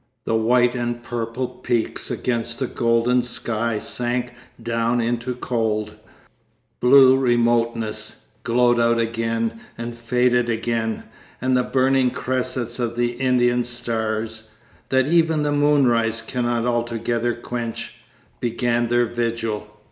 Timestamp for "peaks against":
1.47-2.57